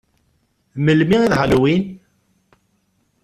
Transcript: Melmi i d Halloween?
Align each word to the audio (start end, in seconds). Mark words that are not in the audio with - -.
Melmi 0.85 1.17
i 1.25 1.27
d 1.31 1.37
Halloween? 1.39 1.83